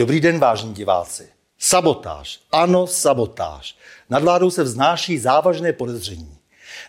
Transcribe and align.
Dobrý 0.00 0.20
den, 0.20 0.38
vážní 0.38 0.74
diváci. 0.74 1.28
Sabotáž. 1.58 2.40
Ano, 2.52 2.86
sabotáž. 2.86 3.76
Nad 4.10 4.22
vládou 4.22 4.50
se 4.50 4.62
vznáší 4.62 5.18
závažné 5.18 5.72
podezření. 5.72 6.38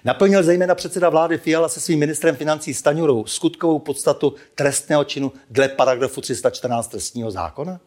Naplnil 0.06 0.44
zejména 0.44 0.76
předseda 0.76 1.10
vlády 1.10 1.38
Fiala 1.38 1.70
se 1.70 1.80
svým 1.80 2.00
ministrem 2.00 2.36
financí 2.36 2.74
Staňurou 2.74 3.26
skutkovou 3.26 3.80
podstatu 3.80 4.36
trestného 4.56 5.04
činu 5.04 5.32
dle 5.50 5.70
paragrafu 5.70 6.22
314 6.22 6.88
trestního 6.88 7.32
zákona? 7.32 7.80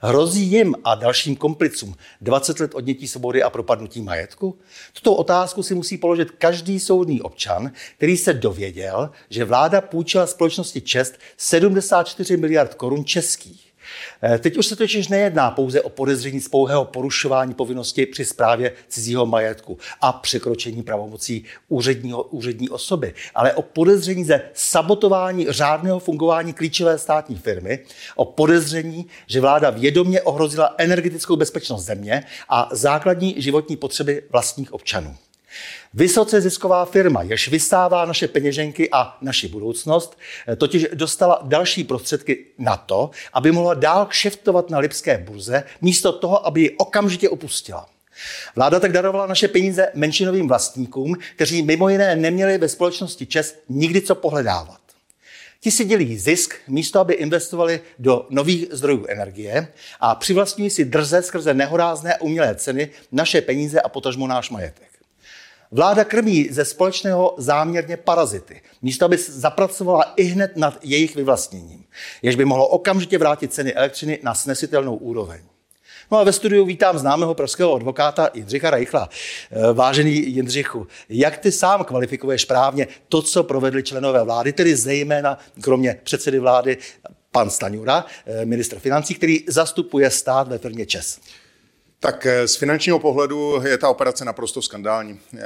Hrozí 0.00 0.42
jim 0.42 0.74
a 0.84 0.94
dalším 0.94 1.36
komplicům 1.36 1.94
20 2.20 2.60
let 2.60 2.74
odnětí 2.74 3.08
svobody 3.08 3.42
a 3.42 3.50
propadnutí 3.50 4.02
majetku? 4.02 4.58
Tuto 4.92 5.14
otázku 5.14 5.62
si 5.62 5.74
musí 5.74 5.98
položit 5.98 6.30
každý 6.30 6.80
soudný 6.80 7.22
občan, 7.22 7.72
který 7.96 8.16
se 8.16 8.34
dověděl, 8.34 9.10
že 9.30 9.44
vláda 9.44 9.80
půjčila 9.80 10.26
společnosti 10.26 10.80
Čest 10.80 11.14
74 11.36 12.36
miliard 12.36 12.74
korun 12.74 13.04
českých. 13.04 13.69
Eh, 14.22 14.38
teď 14.38 14.56
už 14.56 14.66
se 14.66 14.76
totiž 14.76 15.08
nejedná 15.08 15.50
pouze 15.50 15.82
o 15.82 15.88
podezření 15.88 16.40
z 16.40 16.48
pouhého 16.48 16.84
porušování 16.84 17.54
povinnosti 17.54 18.06
při 18.06 18.24
správě 18.24 18.72
cizího 18.88 19.26
majetku 19.26 19.78
a 20.00 20.12
překročení 20.12 20.82
pravomocí 20.82 21.44
úředního, 21.68 22.22
úřední 22.22 22.68
osoby, 22.68 23.14
ale 23.34 23.54
o 23.54 23.62
podezření 23.62 24.24
ze 24.24 24.42
sabotování 24.54 25.46
řádného 25.48 25.98
fungování 25.98 26.52
klíčové 26.52 26.98
státní 26.98 27.36
firmy, 27.36 27.78
o 28.16 28.24
podezření, 28.24 29.06
že 29.26 29.40
vláda 29.40 29.70
vědomě 29.70 30.22
ohrozila 30.22 30.74
energetickou 30.78 31.36
bezpečnost 31.36 31.84
země 31.84 32.24
a 32.48 32.68
základní 32.72 33.34
životní 33.38 33.76
potřeby 33.76 34.22
vlastních 34.30 34.72
občanů. 34.72 35.16
Vysoce 35.94 36.40
zisková 36.40 36.84
firma, 36.84 37.22
jež 37.22 37.48
vystává 37.48 38.04
naše 38.04 38.28
peněženky 38.28 38.88
a 38.92 39.16
naši 39.20 39.48
budoucnost, 39.48 40.18
eh, 40.48 40.56
totiž 40.56 40.86
dostala 40.94 41.40
další 41.42 41.84
prostředky 41.84 42.46
na 42.58 42.76
to, 42.76 43.10
aby 43.32 43.52
mohla 43.52 43.74
dál 43.74 44.06
kšeftovat 44.06 44.70
na 44.70 44.78
Lipské 44.78 45.18
burze, 45.18 45.62
místo 45.80 46.12
toho, 46.12 46.46
aby 46.46 46.60
ji 46.60 46.70
okamžitě 46.70 47.28
opustila. 47.28 47.88
Vláda 48.56 48.80
tak 48.80 48.92
darovala 48.92 49.26
naše 49.26 49.48
peníze 49.48 49.88
menšinovým 49.94 50.48
vlastníkům, 50.48 51.16
kteří 51.36 51.62
mimo 51.62 51.88
jiné 51.88 52.16
neměli 52.16 52.58
ve 52.58 52.68
společnosti 52.68 53.26
ČES 53.26 53.58
nikdy 53.68 54.00
co 54.00 54.14
pohledávat. 54.14 54.80
Ti 55.60 55.70
si 55.70 55.84
dělí 55.84 56.18
zisk 56.18 56.54
místo, 56.68 57.00
aby 57.00 57.14
investovali 57.14 57.80
do 57.98 58.26
nových 58.30 58.66
zdrojů 58.70 59.06
energie 59.08 59.68
a 60.00 60.14
přivlastňují 60.14 60.70
si 60.70 60.84
drze 60.84 61.22
skrze 61.22 61.54
nehorázné 61.54 62.18
umělé 62.18 62.54
ceny 62.54 62.90
naše 63.12 63.40
peníze 63.40 63.80
a 63.80 63.88
potažmo 63.88 64.26
náš 64.26 64.50
majetek. 64.50 64.89
Vláda 65.72 66.04
krmí 66.04 66.48
ze 66.50 66.64
společného 66.64 67.34
záměrně 67.38 67.96
parazity, 67.96 68.60
místo 68.82 69.04
aby 69.04 69.16
zapracovala 69.18 70.02
i 70.16 70.22
hned 70.22 70.56
nad 70.56 70.78
jejich 70.82 71.16
vyvlastněním, 71.16 71.84
jež 72.22 72.36
by 72.36 72.44
mohlo 72.44 72.68
okamžitě 72.68 73.18
vrátit 73.18 73.52
ceny 73.52 73.74
elektřiny 73.74 74.18
na 74.22 74.34
snesitelnou 74.34 74.96
úroveň. 74.96 75.40
No 76.10 76.18
a 76.18 76.24
ve 76.24 76.32
studiu 76.32 76.64
vítám 76.64 76.98
známého 76.98 77.34
pražského 77.34 77.74
advokáta 77.74 78.30
Jindřicha 78.34 78.70
Reichla. 78.70 79.08
Eh, 79.50 79.72
vážený 79.72 80.34
Jindřichu, 80.34 80.86
jak 81.08 81.38
ty 81.38 81.52
sám 81.52 81.84
kvalifikuješ 81.84 82.44
právně 82.44 82.86
to, 83.08 83.22
co 83.22 83.44
provedli 83.44 83.82
členové 83.82 84.24
vlády, 84.24 84.52
tedy 84.52 84.76
zejména 84.76 85.38
kromě 85.60 86.00
předsedy 86.02 86.38
vlády 86.38 86.78
pan 87.30 87.50
Staňura, 87.50 88.04
eh, 88.26 88.44
ministr 88.44 88.78
financí, 88.78 89.14
který 89.14 89.38
zastupuje 89.48 90.10
stát 90.10 90.48
ve 90.48 90.58
firmě 90.58 90.86
ČES? 90.86 91.20
Tak 92.02 92.26
eh, 92.26 92.48
z 92.48 92.56
finančního 92.56 92.98
pohledu 92.98 93.62
je 93.66 93.78
ta 93.78 93.88
operace 93.88 94.24
naprosto 94.24 94.62
skandální. 94.62 95.20
Eh, 95.34 95.40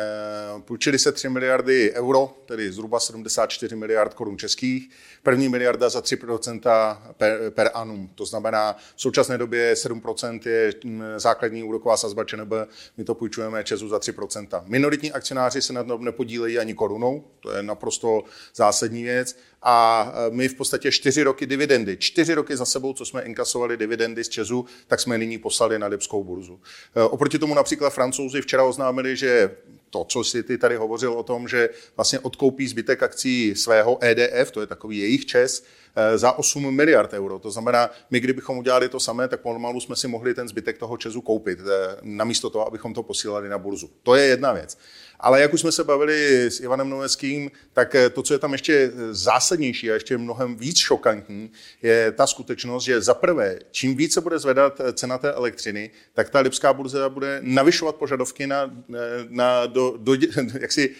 půjčili 0.60 0.98
se 0.98 1.12
3 1.12 1.28
miliardy 1.28 1.92
euro, 1.92 2.30
tedy 2.46 2.72
zhruba 2.72 3.00
74 3.00 3.76
miliard 3.76 4.14
korun 4.14 4.38
českých. 4.38 4.90
První 5.22 5.48
miliarda 5.48 5.88
za 5.88 6.00
3% 6.00 6.60
per, 7.16 7.50
per 7.50 7.70
annum. 7.74 8.10
To 8.14 8.26
znamená, 8.26 8.76
v 8.96 9.00
současné 9.00 9.38
době 9.38 9.74
7% 9.74 10.40
je 10.46 10.72
mm, 10.84 11.02
základní 11.16 11.62
úroková 11.62 11.96
sazba 11.96 12.24
ČNB, 12.24 12.52
my 12.96 13.04
to 13.04 13.14
půjčujeme 13.14 13.64
Česu 13.64 13.88
za 13.88 13.98
3%. 13.98 14.62
Minoritní 14.66 15.12
akcionáři 15.12 15.62
se 15.62 15.72
na 15.72 15.84
tom 15.84 16.04
nepodílejí 16.04 16.58
ani 16.58 16.74
korunou, 16.74 17.24
to 17.40 17.52
je 17.52 17.62
naprosto 17.62 18.22
zásadní 18.54 19.02
věc. 19.02 19.36
A 19.64 20.12
e, 20.14 20.30
my 20.30 20.48
v 20.48 20.54
podstatě 20.54 20.92
čtyři 20.92 21.22
roky 21.22 21.46
dividendy, 21.46 21.96
čtyři 21.96 22.34
roky 22.34 22.56
za 22.56 22.64
sebou, 22.64 22.92
co 22.92 23.06
jsme 23.06 23.22
inkasovali 23.22 23.76
dividendy 23.76 24.24
z 24.24 24.28
Česu, 24.28 24.64
tak 24.86 25.00
jsme 25.00 25.18
nyní 25.18 25.38
poslali 25.38 25.78
na 25.78 25.86
Lipskou 25.86 26.24
burzu. 26.24 26.43
E, 26.96 27.02
oproti 27.02 27.38
tomu 27.38 27.54
například 27.54 27.90
francouzi 27.90 28.42
včera 28.42 28.64
oznámili, 28.64 29.16
že 29.16 29.50
to, 29.90 30.04
co 30.04 30.24
si 30.24 30.42
ty 30.42 30.58
tady 30.58 30.76
hovořil 30.76 31.12
o 31.12 31.22
tom, 31.22 31.48
že 31.48 31.68
vlastně 31.96 32.18
odkoupí 32.18 32.68
zbytek 32.68 33.02
akcí 33.02 33.54
svého 33.54 33.98
EDF, 34.04 34.50
to 34.50 34.60
je 34.60 34.66
takový 34.66 34.98
jejich 34.98 35.26
čes, 35.26 35.62
eh, 35.62 35.83
za 36.16 36.32
8 36.32 36.74
miliard 36.74 37.12
euro. 37.12 37.38
To 37.38 37.50
znamená, 37.50 37.90
my 38.10 38.20
kdybychom 38.20 38.58
udělali 38.58 38.88
to 38.88 39.00
samé, 39.00 39.28
tak 39.28 39.40
pomalu 39.40 39.80
jsme 39.80 39.96
si 39.96 40.08
mohli 40.08 40.34
ten 40.34 40.48
zbytek 40.48 40.78
toho 40.78 40.96
Česu 40.96 41.20
koupit, 41.20 41.58
eh, 41.60 41.96
namísto 42.02 42.50
toho, 42.50 42.66
abychom 42.66 42.94
to 42.94 43.02
posílali 43.02 43.48
na 43.48 43.58
burzu. 43.58 43.90
To 44.02 44.14
je 44.14 44.24
jedna 44.24 44.52
věc. 44.52 44.78
Ale 45.20 45.40
jak 45.40 45.54
už 45.54 45.60
jsme 45.60 45.72
se 45.72 45.84
bavili 45.84 46.46
s 46.46 46.60
Ivanem 46.60 46.90
Noveckým, 46.90 47.50
tak 47.72 47.94
eh, 47.94 48.10
to, 48.10 48.22
co 48.22 48.34
je 48.34 48.38
tam 48.38 48.52
ještě 48.52 48.92
zásadnější 49.10 49.90
a 49.90 49.94
ještě 49.94 50.18
mnohem 50.18 50.56
víc 50.56 50.78
šokantní, 50.78 51.50
je 51.82 52.12
ta 52.12 52.26
skutečnost, 52.26 52.84
že 52.84 53.00
za 53.00 53.14
prvé, 53.14 53.58
čím 53.70 53.96
více 53.96 54.20
bude 54.20 54.38
zvedat 54.38 54.80
cena 54.92 55.18
té 55.18 55.32
elektřiny, 55.32 55.90
tak 56.14 56.30
ta 56.30 56.40
Lipská 56.40 56.72
burza 56.72 57.08
bude 57.08 57.38
navyšovat 57.42 57.96
požadavky 57.96 58.46
na, 58.46 58.70
na 59.28 59.66
do 59.66 59.94
do, 59.96 60.14
jaksi, 60.60 60.90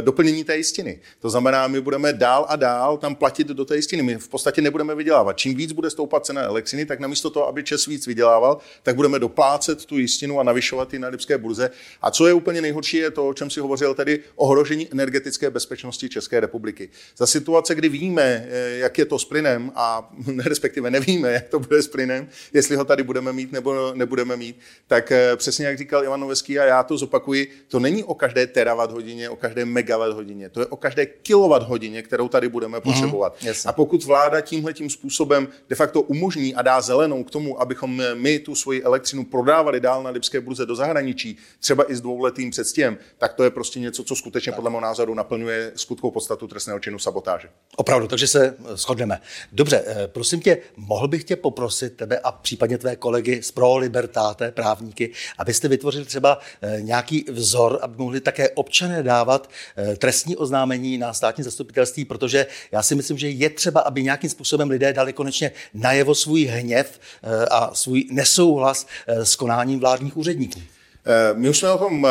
doplnění 0.00 0.44
té 0.44 0.56
jistiny. 0.56 1.00
To 1.20 1.30
znamená, 1.30 1.66
my 1.66 1.80
budeme 1.80 2.12
dál 2.12 2.46
a 2.48 2.56
dál 2.56 2.98
tam 2.98 3.14
platit 3.14 3.46
do 3.46 3.64
té 3.64 3.76
jistiny. 3.76 4.02
My 4.02 4.18
v 4.18 4.28
podstatě 4.36 4.62
nebudeme 4.62 4.94
vydělávat. 4.94 5.36
Čím 5.36 5.56
víc 5.56 5.72
bude 5.72 5.90
stoupat 5.90 6.26
cena 6.26 6.42
elektřiny, 6.42 6.86
tak 6.86 7.00
namísto 7.00 7.30
toho, 7.30 7.48
aby 7.48 7.64
Čes 7.64 7.86
víc 7.86 8.06
vydělával, 8.06 8.58
tak 8.82 8.96
budeme 8.96 9.18
doplácet 9.18 9.84
tu 9.84 9.98
jistinu 9.98 10.40
a 10.40 10.42
navyšovat 10.42 10.92
ji 10.92 10.98
na 10.98 11.08
Lipské 11.08 11.38
burze. 11.38 11.70
A 12.02 12.10
co 12.10 12.26
je 12.26 12.32
úplně 12.32 12.62
nejhorší, 12.62 12.96
je 12.96 13.10
to, 13.10 13.28
o 13.28 13.34
čem 13.34 13.50
si 13.50 13.60
hovořil, 13.60 13.94
tedy 13.94 14.20
ohrožení 14.36 14.88
energetické 14.92 15.50
bezpečnosti 15.50 16.08
České 16.08 16.40
republiky. 16.40 16.88
Za 17.16 17.26
situace, 17.26 17.74
kdy 17.74 17.88
víme, 17.88 18.48
eh, 18.48 18.78
jak 18.78 18.98
je 18.98 19.04
to 19.04 19.18
s 19.18 19.24
plynem 19.24 19.72
a 19.74 20.14
respektive 20.44 20.90
nevíme, 20.90 21.32
jak 21.32 21.48
to 21.48 21.58
bude 21.58 21.82
s 21.82 21.88
plynem, 21.88 22.28
jestli 22.52 22.76
ho 22.76 22.84
tady 22.84 23.02
budeme 23.02 23.32
mít 23.32 23.52
nebo 23.52 23.94
nebudeme 23.94 24.36
mít, 24.36 24.58
tak 24.86 25.12
eh, 25.12 25.36
přesně 25.36 25.66
jak 25.66 25.78
říkal 25.78 26.04
Ivan 26.04 26.20
Noveský 26.20 26.58
a 26.58 26.64
já 26.64 26.82
to 26.82 26.98
zopakuji, 26.98 27.50
to 27.68 27.80
není 27.80 28.04
o 28.04 28.14
každé 28.14 28.46
terawatt 28.46 28.92
hodině, 28.92 29.30
o 29.30 29.36
každé 29.36 29.64
megawatt 29.64 30.14
hodině. 30.14 30.48
To 30.48 30.60
je 30.60 30.66
o 30.66 30.76
každé 30.76 31.06
kilowatt 31.06 31.68
hodině, 31.68 32.02
kterou 32.02 32.28
tady 32.28 32.48
budeme 32.48 32.78
mhm, 32.78 32.82
potřebovat. 32.82 33.36
Mm, 33.42 33.48
a 33.66 33.72
pokud 33.72 34.04
vláda 34.04 34.25
tímhle 34.42 34.72
tím 34.72 34.90
způsobem 34.90 35.48
de 35.68 35.76
facto 35.76 36.02
umožní 36.02 36.54
a 36.54 36.62
dá 36.62 36.80
zelenou 36.80 37.24
k 37.24 37.30
tomu, 37.30 37.60
abychom 37.60 38.02
my 38.14 38.38
tu 38.38 38.54
svoji 38.54 38.82
elektřinu 38.82 39.24
prodávali 39.24 39.80
dál 39.80 40.02
na 40.02 40.10
Lipské 40.10 40.40
burze 40.40 40.66
do 40.66 40.76
zahraničí, 40.76 41.36
třeba 41.60 41.90
i 41.90 41.96
s 41.96 42.00
dvouletým 42.00 42.50
předstěm, 42.50 42.98
tak 43.18 43.34
to 43.34 43.44
je 43.44 43.50
prostě 43.50 43.80
něco, 43.80 44.04
co 44.04 44.16
skutečně 44.16 44.52
podle 44.52 44.70
mého 44.70 44.80
názoru 44.80 45.14
naplňuje 45.14 45.72
skutkou 45.74 46.10
podstatu 46.10 46.48
trestného 46.48 46.78
činu 46.80 46.98
sabotáže. 46.98 47.48
Opravdu, 47.76 48.08
takže 48.08 48.26
se 48.26 48.46
eh, 48.46 48.76
shodneme. 48.76 49.20
Dobře, 49.52 49.84
eh, 49.86 50.08
prosím 50.08 50.40
tě, 50.40 50.58
mohl 50.76 51.08
bych 51.08 51.24
tě 51.24 51.36
poprosit 51.36 51.96
tebe 51.96 52.18
a 52.18 52.32
případně 52.32 52.78
tvé 52.78 52.96
kolegy 52.96 53.42
z 53.42 53.50
Pro 53.50 53.76
Libertáte, 53.76 54.52
právníky, 54.52 55.10
abyste 55.38 55.68
vytvořili 55.68 56.04
třeba 56.04 56.38
eh, 56.62 56.78
nějaký 56.82 57.24
vzor, 57.28 57.78
aby 57.82 57.94
mohli 57.98 58.20
také 58.20 58.50
občané 58.50 59.02
dávat 59.02 59.50
trestní 59.98 60.36
oznámení 60.36 60.98
na 60.98 61.12
státní 61.12 61.44
zastupitelství, 61.44 62.04
protože 62.04 62.46
já 62.72 62.82
si 62.82 62.94
myslím, 62.94 63.18
že 63.18 63.28
je 63.28 63.50
třeba, 63.50 63.80
aby 63.80 64.02
nějakým 64.16 64.30
způsobem 64.30 64.70
lidé 64.70 64.92
dali 64.92 65.12
konečně 65.12 65.50
najevo 65.74 66.14
svůj 66.14 66.44
hněv 66.44 67.00
eh, 67.22 67.46
a 67.46 67.74
svůj 67.74 68.04
nesouhlas 68.10 68.86
eh, 69.06 69.24
s 69.24 69.36
konáním 69.36 69.80
vládních 69.80 70.16
úředníků. 70.16 70.75
Eh, 71.08 71.34
my 71.34 71.48
už 71.48 71.58
jsme 71.58 71.70
o 71.70 71.78
tom 71.78 72.06
eh, 72.06 72.10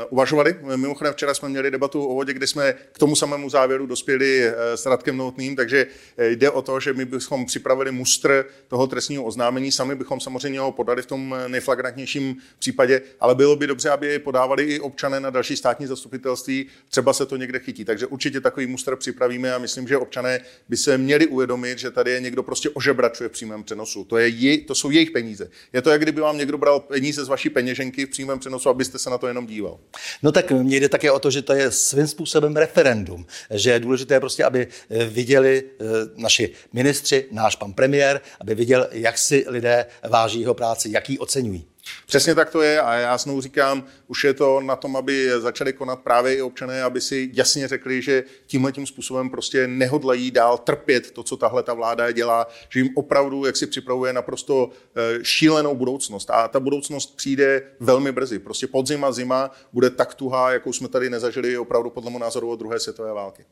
eh, 0.00 0.04
uvažovali. 0.10 0.56
Mimochodem 0.76 1.12
včera 1.12 1.34
jsme 1.34 1.48
měli 1.48 1.70
debatu 1.70 2.04
o 2.04 2.14
vodě, 2.14 2.32
kde 2.32 2.46
jsme 2.46 2.74
k 2.92 2.98
tomu 2.98 3.16
samému 3.16 3.50
závěru 3.50 3.86
dospěli 3.86 4.44
s 4.74 4.86
Radkem 4.86 5.16
Noutným, 5.16 5.56
takže 5.56 5.86
jde 6.18 6.50
o 6.50 6.62
to, 6.62 6.80
že 6.80 6.92
my 6.92 7.04
bychom 7.04 7.46
připravili 7.46 7.92
mustr 7.92 8.46
toho 8.68 8.86
trestního 8.86 9.24
oznámení. 9.24 9.72
Sami 9.72 9.94
bychom 9.94 10.20
samozřejmě 10.20 10.60
ho 10.60 10.72
podali 10.72 11.02
v 11.02 11.06
tom 11.06 11.36
nejflagrantnějším 11.48 12.36
případě, 12.58 13.02
ale 13.20 13.34
bylo 13.34 13.56
by 13.56 13.66
dobře, 13.66 13.90
aby 13.90 14.06
je 14.06 14.18
podávali 14.18 14.64
i 14.64 14.80
občané 14.80 15.20
na 15.20 15.30
další 15.30 15.56
státní 15.56 15.86
zastupitelství. 15.86 16.66
Třeba 16.90 17.12
se 17.12 17.26
to 17.26 17.36
někde 17.36 17.58
chytí. 17.58 17.84
Takže 17.84 18.06
určitě 18.06 18.40
takový 18.40 18.66
mustr 18.66 18.96
připravíme 18.96 19.54
a 19.54 19.58
myslím, 19.58 19.88
že 19.88 19.98
občané 19.98 20.40
by 20.68 20.76
se 20.76 20.98
měli 20.98 21.26
uvědomit, 21.26 21.78
že 21.78 21.90
tady 21.90 22.10
je 22.10 22.20
někdo 22.20 22.42
prostě 22.42 22.70
ožebračuje 22.70 23.28
v 23.28 23.32
přímém 23.32 23.64
přenosu. 23.64 24.04
To, 24.04 24.18
je 24.18 24.58
to 24.58 24.74
jsou 24.74 24.90
jejich 24.90 25.10
peníze. 25.10 25.50
Je 25.72 25.82
to, 25.82 25.90
jak 25.90 26.02
kdyby 26.02 26.20
vám 26.20 26.38
někdo 26.38 26.58
bral 26.58 26.80
peníze 26.80 27.24
z 27.24 27.28
vaší 27.28 27.50
peněženky 27.50 28.03
v 28.06 28.10
přímém 28.10 28.38
přenosu, 28.38 28.68
abyste 28.68 28.98
se 28.98 29.10
na 29.10 29.18
to 29.18 29.26
jenom 29.26 29.46
díval. 29.46 29.78
No 30.22 30.32
tak 30.32 30.50
mně 30.50 30.80
jde 30.80 30.88
také 30.88 31.10
o 31.10 31.18
to, 31.18 31.30
že 31.30 31.42
to 31.42 31.52
je 31.52 31.70
svým 31.70 32.06
způsobem 32.06 32.56
referendum, 32.56 33.26
že 33.50 33.70
je 33.70 33.80
důležité 33.80 34.20
prostě, 34.20 34.44
aby 34.44 34.66
eh, 34.90 35.04
viděli 35.04 35.62
eh, 35.64 35.84
naši 36.16 36.50
ministři, 36.72 37.26
náš 37.30 37.56
pan 37.56 37.72
premiér, 37.72 38.20
aby 38.40 38.54
viděl, 38.54 38.88
jak 38.92 39.18
si 39.18 39.44
lidé 39.48 39.86
váží 40.08 40.40
jeho 40.40 40.54
práci, 40.54 40.90
jak 40.90 41.10
ji 41.10 41.18
oceňují. 41.18 41.73
Přesně 42.06 42.34
tak 42.34 42.50
to 42.50 42.62
je 42.62 42.80
a 42.80 42.94
já 42.94 43.18
znovu 43.18 43.40
říkám, 43.40 43.84
už 44.06 44.24
je 44.24 44.34
to 44.34 44.60
na 44.60 44.76
tom, 44.76 44.96
aby 44.96 45.30
začali 45.38 45.72
konat 45.72 46.00
právě 46.00 46.36
i 46.36 46.42
občané, 46.42 46.82
aby 46.82 47.00
si 47.00 47.30
jasně 47.32 47.68
řekli, 47.68 48.02
že 48.02 48.24
tímhle 48.46 48.72
tím 48.72 48.86
způsobem 48.86 49.30
prostě 49.30 49.66
nehodlají 49.66 50.30
dál 50.30 50.58
trpět 50.58 51.10
to, 51.10 51.22
co 51.22 51.36
tahle 51.36 51.62
ta 51.62 51.74
vláda 51.74 52.10
dělá, 52.10 52.46
že 52.68 52.80
jim 52.80 52.88
opravdu, 52.94 53.46
jak 53.46 53.56
si 53.56 53.66
připravuje 53.66 54.12
naprosto 54.12 54.70
eh, 54.96 55.24
šílenou 55.24 55.74
budoucnost. 55.74 56.30
A 56.30 56.48
ta 56.48 56.60
budoucnost 56.60 57.16
přijde 57.16 57.62
velmi 57.80 58.12
brzy. 58.12 58.38
Prostě 58.38 58.66
podzima, 58.66 59.12
zima 59.12 59.50
bude 59.72 59.90
tak 59.90 60.14
tuhá, 60.14 60.52
jakou 60.52 60.72
jsme 60.72 60.88
tady 60.88 61.10
nezažili 61.10 61.58
opravdu 61.58 61.90
podle 61.90 62.10
mého 62.10 62.20
názoru 62.20 62.50
od 62.50 62.56
druhé 62.56 62.80
světové 62.80 63.12
války. 63.12 63.44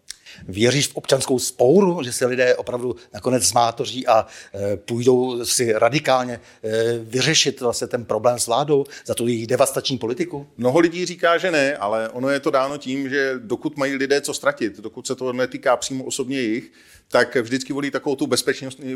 Věříš 0.49 0.89
v 0.89 0.97
občanskou 0.97 1.39
spouru, 1.39 2.03
že 2.03 2.13
se 2.13 2.27
lidé 2.27 2.57
opravdu 2.57 2.97
nakonec 3.15 3.43
zmátoří 3.43 4.07
a 4.07 4.27
e, 4.55 4.77
půjdou 4.77 5.45
si 5.45 5.73
radikálně 5.73 6.41
e, 6.63 6.99
vyřešit 6.99 7.61
vlastně 7.61 7.87
ten 7.87 8.05
problém 8.05 8.22
s 8.37 8.47
vládou 8.47 8.85
za 9.07 9.15
tu 9.15 9.27
jejich 9.27 9.47
devastační 9.47 9.99
politiku? 9.99 10.47
Mnoho 10.57 10.79
lidí 10.79 11.07
říká, 11.07 11.39
že 11.39 11.51
ne, 11.51 11.77
ale 11.77 12.09
ono 12.09 12.29
je 12.29 12.41
to 12.41 12.51
dáno 12.51 12.79
tím, 12.79 13.09
že 13.09 13.35
dokud 13.39 13.77
mají 13.77 13.95
lidé 13.95 14.21
co 14.21 14.35
ztratit, 14.35 14.81
dokud 14.81 15.07
se 15.07 15.15
to 15.15 15.33
netýká 15.33 15.77
přímo 15.77 16.05
osobně 16.05 16.41
jich, 16.41 16.73
tak 17.13 17.37
vždycky 17.37 17.73
volí 17.73 17.91
takovou 17.91 18.17
tu 18.17 18.27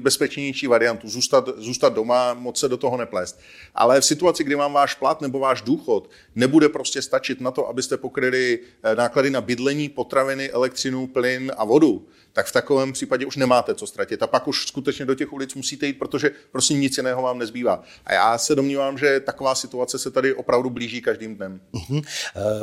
bezpečnější 0.01 0.67
variantu, 0.67 1.09
zůstat, 1.09 1.49
zůstat 1.57 1.95
doma, 1.95 2.35
moc 2.35 2.61
se 2.61 2.69
do 2.69 2.77
toho 2.77 2.97
neplést. 2.97 3.41
Ale 3.75 4.01
v 4.01 4.05
situaci, 4.05 4.45
kdy 4.45 4.55
vám 4.55 4.73
váš 4.73 4.95
plat 4.95 5.21
nebo 5.21 5.39
váš 5.39 5.63
důchod 5.63 6.11
nebude 6.35 6.69
prostě 6.69 7.03
stačit 7.03 7.41
na 7.41 7.51
to, 7.51 7.69
abyste 7.69 7.97
pokryli 7.97 8.59
e, 8.83 8.95
náklady 8.95 9.31
na 9.31 9.41
bydlení, 9.41 9.89
potraviny, 9.89 10.51
elektřinu, 10.51 11.07
plyn, 11.07 11.37
plyn 11.37 11.53
a 11.57 11.65
vodu, 11.65 12.07
tak 12.33 12.47
v 12.47 12.53
takovém 12.53 12.93
případě 12.93 13.27
už 13.27 13.37
nemáte 13.37 13.75
co 13.75 13.87
ztratit. 13.87 14.23
A 14.23 14.27
pak 14.27 14.49
už 14.49 14.67
skutečně 14.67 15.05
do 15.05 15.15
těch 15.15 15.33
ulic 15.33 15.55
musíte 15.55 15.87
jít, 15.87 15.99
protože 15.99 16.31
prostě 16.53 16.75
nic 16.75 16.97
jiného 16.97 17.23
vám 17.23 17.39
nezbývá. 17.39 17.83
A 18.05 18.15
já 18.15 18.39
se 18.39 18.55
domnívám, 18.55 18.99
že 18.99 19.21
taková 19.21 19.55
situace 19.55 19.99
se 19.99 20.11
tady 20.11 20.35
opravdu 20.35 20.71
blíží 20.71 21.03
každým 21.03 21.37
dnem. 21.37 21.61
Uh-huh. 21.73 22.03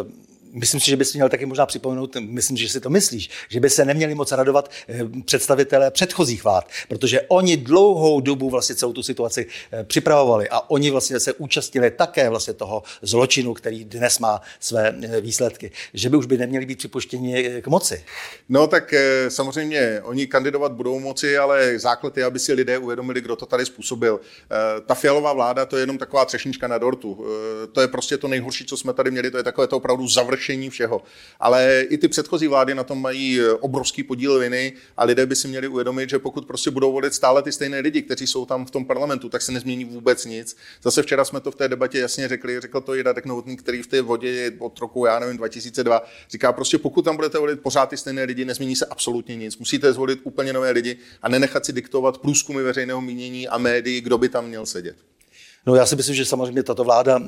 Uh 0.01 0.32
myslím 0.53 0.79
si, 0.79 0.89
že 0.89 0.97
bys 0.97 1.13
měl 1.13 1.29
taky 1.29 1.45
možná 1.45 1.65
připomenout, 1.65 2.15
myslím, 2.19 2.57
že 2.57 2.69
si 2.69 2.79
to 2.79 2.89
myslíš, 2.89 3.29
že 3.49 3.59
by 3.59 3.69
se 3.69 3.85
neměli 3.85 4.15
moc 4.15 4.31
radovat 4.31 4.71
eh, 4.89 4.99
představitelé 5.25 5.91
předchozích 5.91 6.43
vlád, 6.43 6.67
protože 6.87 7.21
oni 7.21 7.57
dlouhou 7.57 8.21
dobu 8.21 8.49
vlastně 8.49 8.75
celou 8.75 8.93
tu 8.93 9.03
situaci 9.03 9.47
eh, 9.71 9.83
připravovali 9.83 10.49
a 10.49 10.69
oni 10.69 10.91
vlastně 10.91 11.19
se 11.19 11.33
účastnili 11.33 11.91
také 11.91 12.29
vlastně 12.29 12.53
toho 12.53 12.83
zločinu, 13.01 13.53
který 13.53 13.85
dnes 13.85 14.19
má 14.19 14.41
své 14.59 14.95
eh, 15.03 15.21
výsledky, 15.21 15.71
že 15.93 16.09
by 16.09 16.17
už 16.17 16.25
by 16.25 16.37
neměli 16.37 16.65
být 16.65 16.77
připuštěni 16.77 17.61
k 17.61 17.67
moci. 17.67 18.03
No 18.49 18.67
tak 18.67 18.93
samozřejmě 19.29 20.01
oni 20.03 20.27
kandidovat 20.27 20.71
budou 20.71 20.99
moci, 20.99 21.37
ale 21.37 21.79
základ 21.79 22.17
je, 22.17 22.25
aby 22.25 22.39
si 22.39 22.53
lidé 22.53 22.77
uvědomili, 22.77 23.21
kdo 23.21 23.35
to 23.35 23.45
tady 23.45 23.65
způsobil. 23.65 24.19
Ta 24.85 24.95
fialová 24.95 25.33
vláda 25.33 25.65
to 25.65 25.77
je 25.77 25.81
jenom 25.81 25.97
taková 25.97 26.25
třešnička 26.25 26.67
na 26.67 26.77
dortu. 26.77 27.25
To 27.71 27.81
je 27.81 27.87
prostě 27.87 28.17
to 28.17 28.27
nejhorší, 28.27 28.65
co 28.65 28.77
jsme 28.77 28.93
tady 28.93 29.11
měli, 29.11 29.31
to 29.31 29.37
je 29.37 29.43
takové 29.43 29.67
to 29.67 29.77
opravdu 29.77 30.07
završ 30.07 30.42
řešení 30.43 30.69
všeho. 30.69 31.01
Ale 31.39 31.85
i 31.89 31.97
ty 31.97 32.07
předchozí 32.07 32.47
vlády 32.47 32.75
na 32.75 32.83
tom 32.83 33.01
mají 33.01 33.41
eh, 33.41 33.51
obrovský 33.53 34.03
podíl 34.03 34.39
viny 34.39 34.73
a 34.97 35.03
lidé 35.05 35.25
by 35.25 35.35
si 35.35 35.47
měli 35.47 35.67
uvědomit, 35.67 36.09
že 36.09 36.19
pokud 36.19 36.45
prostě 36.45 36.71
budou 36.71 36.91
volit 36.91 37.13
stále 37.13 37.41
ty 37.41 37.51
stejné 37.51 37.79
lidi, 37.79 38.01
kteří 38.01 38.27
jsou 38.27 38.45
tam 38.45 38.65
v 38.65 38.71
tom 38.71 38.85
parlamentu, 38.85 39.29
tak 39.29 39.41
se 39.41 39.51
nezmění 39.51 39.85
vůbec 39.85 40.25
nic. 40.25 40.57
Zase 40.83 41.03
včera 41.03 41.25
jsme 41.25 41.39
to 41.39 41.51
v 41.51 41.55
té 41.55 41.67
debatě 41.67 41.99
jasně 41.99 42.27
řekli, 42.27 42.61
řekl 42.61 42.81
to 42.81 42.95
i 42.95 43.01
Radek 43.01 43.25
Novotný, 43.25 43.57
který 43.57 43.81
v 43.81 43.87
té 43.87 44.01
vodě 44.01 44.29
je 44.29 44.51
od 44.59 44.79
roku, 44.79 45.05
já 45.05 45.19
nevím, 45.19 45.37
2002, 45.37 46.01
říká 46.29 46.53
prostě, 46.53 46.77
pokud 46.77 47.05
tam 47.05 47.15
budete 47.15 47.39
volit 47.39 47.61
pořád 47.61 47.89
ty 47.89 47.97
stejné 47.97 48.23
lidi, 48.23 48.45
nezmění 48.45 48.75
se 48.75 48.85
absolutně 48.85 49.35
nic. 49.35 49.57
Musíte 49.57 49.93
zvolit 49.93 50.19
úplně 50.23 50.53
nové 50.53 50.71
lidi 50.71 50.97
a 51.21 51.29
nenechat 51.29 51.65
si 51.65 51.73
diktovat 51.73 52.17
průzkumy 52.17 52.63
veřejného 52.63 53.01
mínění 53.01 53.47
a 53.47 53.57
médií, 53.57 54.01
kdo 54.01 54.17
by 54.17 54.29
tam 54.29 54.47
měl 54.47 54.65
sedět. 54.65 55.12
No 55.65 55.75
já 55.75 55.85
si 55.85 55.95
myslím, 55.95 56.15
že 56.15 56.25
samozřejmě 56.25 56.63
tato 56.63 56.83
vláda, 56.83 57.21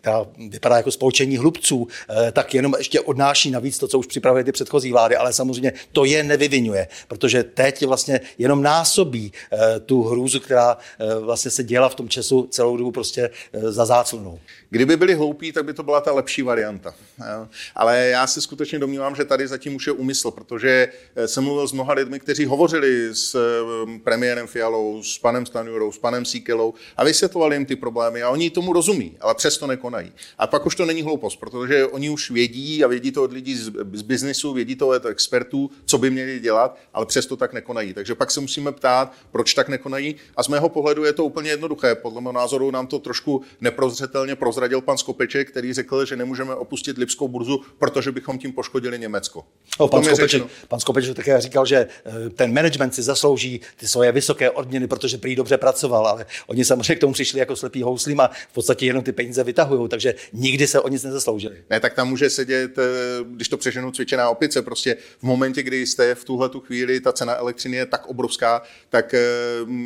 která 0.00 0.26
vypadá 0.48 0.76
jako 0.76 0.90
spolčení 0.90 1.36
hlubců, 1.36 1.88
eh, 2.10 2.32
tak 2.32 2.54
jenom 2.54 2.74
ještě 2.78 3.00
odnáší 3.00 3.50
navíc 3.50 3.78
to, 3.78 3.88
co 3.88 3.98
už 3.98 4.06
připravuje 4.06 4.44
ty 4.44 4.52
předchozí 4.52 4.92
vlády, 4.92 5.16
ale 5.16 5.32
samozřejmě 5.32 5.72
to 5.92 6.04
je 6.04 6.22
nevyvinuje, 6.22 6.88
protože 7.08 7.42
teď 7.42 7.86
vlastně 7.86 8.20
jenom 8.38 8.62
násobí 8.62 9.32
eh, 9.52 9.80
tu 9.80 10.02
hrůzu, 10.02 10.40
která 10.40 10.76
eh, 10.98 11.18
vlastně 11.18 11.50
se 11.50 11.64
děla 11.64 11.88
v 11.88 11.94
tom 11.94 12.08
času 12.08 12.48
celou 12.50 12.76
dobu 12.76 12.90
prostě 12.90 13.30
za 13.52 13.84
záclonou. 13.84 14.38
Kdyby 14.70 14.96
byli 14.96 15.14
hloupí, 15.14 15.52
tak 15.52 15.64
by 15.64 15.74
to 15.74 15.82
byla 15.82 16.00
ta 16.00 16.12
lepší 16.12 16.42
varianta. 16.42 16.94
Ale 17.74 18.06
já 18.06 18.26
se 18.26 18.40
skutečně 18.40 18.78
domnívám, 18.78 19.16
že 19.16 19.24
tady 19.24 19.48
zatím 19.48 19.76
už 19.76 19.86
je 19.86 19.92
úmysl, 19.92 20.30
protože 20.30 20.88
jsem 21.26 21.44
mluvil 21.44 21.68
s 21.68 21.72
mnoha 21.72 21.92
lidmi, 21.92 22.20
kteří 22.20 22.44
hovořili 22.44 23.08
s 23.12 23.36
premiérem 24.04 24.46
Fialou, 24.46 25.02
s 25.02 25.18
panem 25.18 25.46
Stanjurou, 25.46 25.92
s 25.92 25.98
panem 25.98 26.24
Síkelou 26.24 26.74
a 26.96 27.04
vysvětlovali, 27.04 27.41
vysvětlovali 27.42 27.56
jim 27.56 27.66
ty 27.66 27.76
problémy 27.76 28.22
a 28.22 28.30
oni 28.30 28.50
tomu 28.50 28.72
rozumí, 28.72 29.16
ale 29.20 29.34
přesto 29.34 29.66
nekonají. 29.66 30.12
A 30.38 30.46
pak 30.46 30.66
už 30.66 30.74
to 30.74 30.86
není 30.86 31.02
hloupost, 31.02 31.36
protože 31.36 31.86
oni 31.86 32.10
už 32.10 32.30
vědí 32.30 32.84
a 32.84 32.88
vědí 32.88 33.12
to 33.12 33.22
od 33.22 33.32
lidí 33.32 33.56
z, 33.56 33.70
z 33.92 34.02
biznesu, 34.02 34.52
vědí 34.52 34.76
to 34.76 34.88
od 34.88 35.06
expertů, 35.06 35.70
co 35.84 35.98
by 35.98 36.10
měli 36.10 36.40
dělat, 36.40 36.78
ale 36.94 37.06
přesto 37.06 37.36
tak 37.36 37.52
nekonají. 37.52 37.94
Takže 37.94 38.14
pak 38.14 38.30
se 38.30 38.40
musíme 38.40 38.72
ptát, 38.72 39.12
proč 39.32 39.54
tak 39.54 39.68
nekonají. 39.68 40.16
A 40.36 40.42
z 40.42 40.48
mého 40.48 40.68
pohledu 40.68 41.04
je 41.04 41.12
to 41.12 41.24
úplně 41.24 41.50
jednoduché. 41.50 41.94
Podle 41.94 42.20
mého 42.20 42.32
názoru 42.32 42.70
nám 42.70 42.86
to 42.86 42.98
trošku 42.98 43.42
neprozřetelně 43.60 44.36
prozradil 44.36 44.80
pan 44.80 44.98
Skopeček, 44.98 45.50
který 45.50 45.72
řekl, 45.72 46.04
že 46.04 46.16
nemůžeme 46.16 46.54
opustit 46.54 46.98
Lipskou 46.98 47.28
burzu, 47.28 47.60
protože 47.78 48.12
bychom 48.12 48.38
tím 48.38 48.52
poškodili 48.52 48.98
Německo. 48.98 49.44
No, 49.80 49.88
pan, 49.88 50.04
Skopeček, 50.04 50.42
pan 50.68 50.80
Skopeček 50.80 51.16
také 51.16 51.40
říkal, 51.40 51.66
že 51.66 51.76
eh, 51.76 52.30
ten 52.30 52.54
management 52.54 52.94
si 52.94 53.02
zaslouží 53.02 53.60
ty 53.76 53.88
svoje 53.88 54.12
vysoké 54.12 54.50
odměny, 54.50 54.86
protože 54.86 55.18
prý 55.18 55.36
dobře 55.36 55.58
pracoval, 55.58 56.06
ale 56.06 56.26
oni 56.46 56.64
samozřejmě 56.64 56.94
k 56.94 57.00
tomu 57.00 57.12
přišli 57.12 57.31
přišli 57.32 57.40
jako 57.40 57.56
slepý 57.56 57.82
houslím 57.82 58.20
a 58.20 58.28
v 58.28 58.52
podstatě 58.52 58.86
jenom 58.86 59.04
ty 59.04 59.12
peníze 59.12 59.44
vytahují, 59.44 59.88
takže 59.88 60.14
nikdy 60.32 60.66
se 60.66 60.80
o 60.80 60.88
nic 60.88 61.04
nezasloužili. 61.04 61.64
Ne, 61.70 61.80
tak 61.80 61.94
tam 61.94 62.08
může 62.08 62.30
sedět, 62.30 62.78
eh, 62.78 62.82
když 63.24 63.48
to 63.48 63.56
přeženu, 63.56 63.90
cvičená 63.90 64.30
opice. 64.30 64.62
Prostě 64.62 64.96
v 65.18 65.22
momentě, 65.22 65.62
kdy 65.62 65.86
jste 65.86 66.14
v 66.14 66.24
tuhle 66.24 66.48
tu 66.48 66.60
chvíli, 66.60 67.00
ta 67.00 67.12
cena 67.12 67.36
elektřiny 67.36 67.76
je 67.76 67.86
tak 67.86 68.06
obrovská, 68.06 68.62
tak 68.90 69.14
eh, 69.14 69.20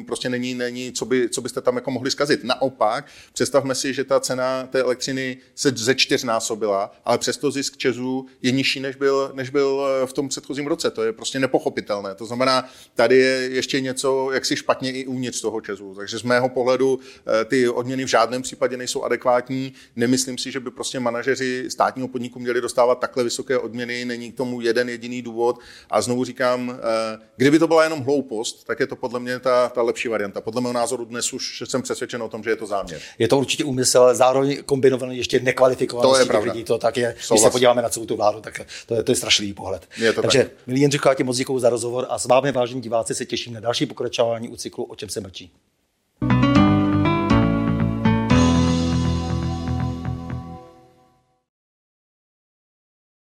prostě 0.07 0.29
není, 0.29 0.55
není 0.55 0.93
co, 0.93 1.05
by, 1.05 1.29
co 1.29 1.41
byste 1.41 1.61
tam 1.61 1.77
jako 1.77 1.91
mohli 1.91 2.11
zkazit. 2.11 2.45
Naopak, 2.45 3.07
představme 3.33 3.75
si, 3.75 3.95
že 3.95 4.05
ta 4.05 4.21
cena 4.21 4.67
té 4.67 4.81
elektřiny 4.81 5.37
se 5.55 5.73
ze 5.77 5.95
čtyřnásobila, 5.95 6.91
ale 7.05 7.19
přesto 7.19 7.51
zisk 7.51 7.77
Česu 7.77 8.27
je 8.43 8.51
nižší, 8.51 8.81
než 8.81 8.97
byl, 8.97 9.31
než 9.35 9.51
byl 9.51 9.87
eh, 9.87 10.07
v 10.07 10.13
tom 10.13 10.29
předchozím 10.29 10.67
roce. 10.67 10.91
To 10.91 11.03
je 11.03 11.13
prostě 11.13 11.39
nepochopitelné. 11.39 12.15
To 12.15 12.27
znamená, 12.27 12.69
tady 12.95 13.17
je 13.17 13.49
ještě 13.55 13.81
něco 13.81 14.31
jaksi 14.33 14.57
špatně 14.57 14.93
i 14.93 15.07
uvnitř 15.07 15.41
toho 15.41 15.61
Česu. 15.61 15.95
Takže 15.95 16.19
z 16.19 16.23
mého 16.23 16.49
pohledu 16.49 16.99
ty 17.45 17.69
odměny 17.69 18.05
v 18.05 18.09
žádném 18.09 18.43
případě 18.43 18.77
nejsou 18.77 19.03
adekvátní. 19.03 19.73
Nemyslím 19.97 20.39
si, 20.39 20.53
že 20.53 20.61
by 20.61 20.71
prostě 20.71 21.01
manažeři 21.01 21.71
státního 21.71 22.09
podniku 22.09 22.39
měli 22.39 22.61
dostávat 22.61 23.01
takhle 23.01 23.25
vysoké 23.25 23.59
odměny, 23.59 24.05
není 24.05 24.33
k 24.33 24.37
tomu 24.37 24.61
jeden 24.61 24.89
jediný 24.89 25.23
důvod. 25.23 25.59
A 25.91 26.01
znovu 26.01 26.25
říkám, 26.25 26.79
eh, 26.79 27.19
kdyby 27.37 27.59
to 27.59 27.67
byla 27.67 27.85
jenom 27.85 28.01
hloupost, 28.01 28.65
tak 28.65 28.81
je 28.81 28.87
to 28.87 28.97
podle 28.97 29.21
mě 29.21 29.39
ta, 29.39 29.69
ta 29.69 29.83
lepší 29.83 30.09
varianta. 30.09 30.41
Podle 30.41 30.61
mého 30.61 30.73
názoru 30.73 31.05
dnes 31.05 31.33
už 31.33 31.63
jsem 31.67 31.83
přesvědčen 31.83 32.23
o 32.23 32.29
tom, 32.29 32.43
že 32.43 32.51
je 32.51 32.57
to 32.57 32.67
záměr. 32.67 33.01
Je 33.19 33.29
to 33.29 33.39
určitě 33.39 33.65
úmysl, 33.65 33.99
ale 33.99 34.15
zároveň 34.15 34.63
kombinovaný 34.65 35.17
ještě 35.17 35.41
nekvalifikovaný 35.41 36.11
to 36.11 36.35
je 36.35 36.39
lidí. 36.39 36.65
To 36.65 36.79
tak 36.79 36.97
je, 36.97 37.15
když 37.31 37.41
se 37.41 37.51
podíváme 37.51 37.83
na 37.83 37.89
celou 37.89 38.07
tu 38.07 38.17
vládu, 38.17 38.41
tak 38.41 38.61
to 38.87 38.95
je, 38.95 39.03
to 39.03 39.13
je 39.13 39.17
strašlivý 39.17 39.53
pohled. 39.53 39.89
Je 39.99 40.13
to 40.13 40.23
Takže, 40.23 40.43
tak. 40.43 40.53
milí 40.67 40.81
Jindřicho, 40.81 41.09
já 41.09 41.15
ti 41.15 41.25
moc 41.25 41.37
děkuji 41.37 41.59
za 41.59 41.71
rozhovor 41.71 42.07
a 42.09 42.19
s 42.19 42.27
vámi, 42.27 42.53
vážení 42.53 42.81
diváci, 42.81 43.15
se 43.15 43.27
těším 43.27 43.55
na 43.55 43.61
další 43.61 43.87
pokračování 43.87 44.49
u 44.49 44.57
cyklu 44.57 44.85
O 44.85 44.97
čem 44.97 45.09
se 45.09 45.21
mlčí. 45.21 45.53